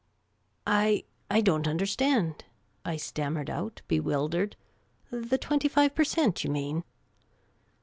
"I— 0.65 1.03
I 1.29 1.41
don't 1.41 1.67
nnderstand," 1.67 2.39
I 2.83 2.97
stammered 2.97 3.51
out 3.51 3.83
bewildered." 3.87 4.55
The 5.11 5.37
twenty 5.37 5.67
five 5.67 5.93
per 5.93 6.03
cent., 6.03 6.43
you 6.43 6.49
mean 6.49 6.83